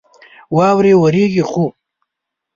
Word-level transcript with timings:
واورې 0.55 0.91
اوريږي 0.97 1.43
،خو 1.49 1.65